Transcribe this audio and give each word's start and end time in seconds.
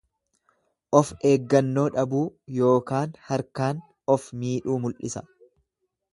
Of 0.99 1.11
eeggannoo 1.31 1.83
dhabuu 1.97 2.23
yookaan 2.61 3.15
harkaan 3.29 3.85
of 4.17 4.27
midhuu 4.43 4.81
mul'isa. 4.89 5.25